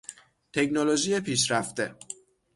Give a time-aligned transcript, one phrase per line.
[0.53, 1.95] تکنولوژی پیشرفته